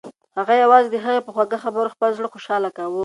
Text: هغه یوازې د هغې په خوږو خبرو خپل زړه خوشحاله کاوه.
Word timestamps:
هغه 0.37 0.53
یوازې 0.63 0.87
د 0.91 0.97
هغې 1.05 1.19
په 1.25 1.31
خوږو 1.35 1.63
خبرو 1.65 1.93
خپل 1.95 2.09
زړه 2.17 2.27
خوشحاله 2.33 2.69
کاوه. 2.77 2.99